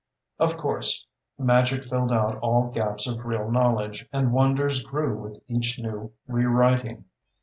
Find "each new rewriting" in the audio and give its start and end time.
5.47-7.05